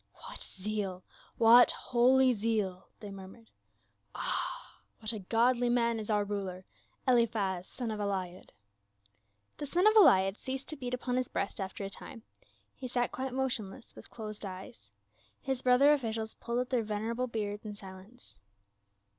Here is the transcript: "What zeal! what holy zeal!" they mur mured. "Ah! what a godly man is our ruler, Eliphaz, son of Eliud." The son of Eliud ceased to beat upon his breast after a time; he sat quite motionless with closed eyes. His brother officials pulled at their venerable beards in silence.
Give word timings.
"What 0.27 0.39
zeal! 0.41 1.03
what 1.37 1.69
holy 1.69 2.33
zeal!" 2.33 2.87
they 3.01 3.11
mur 3.11 3.27
mured. 3.27 3.51
"Ah! 4.15 4.79
what 4.97 5.13
a 5.13 5.19
godly 5.19 5.69
man 5.69 5.99
is 5.99 6.09
our 6.09 6.23
ruler, 6.23 6.65
Eliphaz, 7.07 7.67
son 7.67 7.91
of 7.91 7.99
Eliud." 7.99 8.49
The 9.57 9.67
son 9.67 9.85
of 9.85 9.93
Eliud 9.93 10.37
ceased 10.37 10.67
to 10.69 10.75
beat 10.75 10.95
upon 10.95 11.17
his 11.17 11.27
breast 11.27 11.59
after 11.59 11.83
a 11.83 11.89
time; 11.91 12.23
he 12.73 12.87
sat 12.87 13.11
quite 13.11 13.31
motionless 13.31 13.95
with 13.95 14.09
closed 14.09 14.43
eyes. 14.43 14.89
His 15.39 15.61
brother 15.61 15.93
officials 15.93 16.33
pulled 16.33 16.57
at 16.61 16.71
their 16.71 16.81
venerable 16.81 17.27
beards 17.27 17.63
in 17.63 17.75
silence. 17.75 18.39